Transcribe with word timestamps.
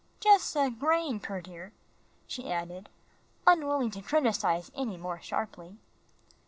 Jus' 0.19 0.55
a 0.55 0.71
grain 0.71 1.19
purtier," 1.19 1.73
she 2.25 2.51
added, 2.51 2.89
unwilling 3.45 3.91
to 3.91 4.01
criticise 4.01 4.71
any 4.73 4.97
more 4.97 5.21
sharply. 5.21 5.77